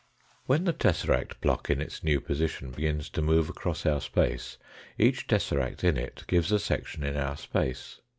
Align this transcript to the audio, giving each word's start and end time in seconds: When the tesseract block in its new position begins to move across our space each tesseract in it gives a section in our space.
When 0.47 0.63
the 0.63 0.73
tesseract 0.73 1.41
block 1.41 1.69
in 1.69 1.79
its 1.79 2.03
new 2.03 2.19
position 2.19 2.71
begins 2.71 3.07
to 3.11 3.21
move 3.21 3.51
across 3.51 3.85
our 3.85 4.01
space 4.01 4.57
each 4.97 5.27
tesseract 5.27 5.83
in 5.83 5.95
it 5.95 6.23
gives 6.27 6.51
a 6.51 6.57
section 6.57 7.03
in 7.03 7.15
our 7.15 7.37
space. 7.37 7.99